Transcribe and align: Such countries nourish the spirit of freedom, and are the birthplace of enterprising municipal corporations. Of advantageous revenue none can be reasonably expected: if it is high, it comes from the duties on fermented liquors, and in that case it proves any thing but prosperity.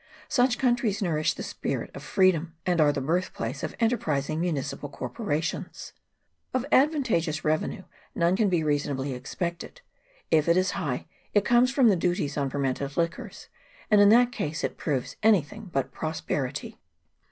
Such 0.29 0.57
countries 0.57 0.99
nourish 1.03 1.35
the 1.35 1.43
spirit 1.43 1.91
of 1.95 2.01
freedom, 2.01 2.55
and 2.65 2.81
are 2.81 2.91
the 2.91 3.01
birthplace 3.01 3.61
of 3.61 3.75
enterprising 3.79 4.41
municipal 4.41 4.89
corporations. 4.89 5.93
Of 6.55 6.65
advantageous 6.71 7.45
revenue 7.45 7.83
none 8.15 8.35
can 8.35 8.49
be 8.49 8.63
reasonably 8.63 9.13
expected: 9.13 9.81
if 10.31 10.47
it 10.49 10.57
is 10.57 10.71
high, 10.71 11.05
it 11.35 11.45
comes 11.45 11.69
from 11.69 11.87
the 11.89 11.95
duties 11.95 12.35
on 12.35 12.49
fermented 12.49 12.97
liquors, 12.97 13.47
and 13.91 14.01
in 14.01 14.09
that 14.09 14.31
case 14.31 14.63
it 14.63 14.75
proves 14.75 15.17
any 15.21 15.43
thing 15.43 15.69
but 15.71 15.91
prosperity. 15.91 16.79